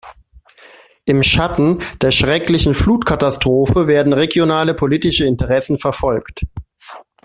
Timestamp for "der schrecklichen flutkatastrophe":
2.01-3.85